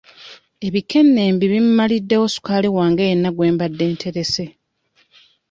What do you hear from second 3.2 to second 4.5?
gwe mbadde nterese.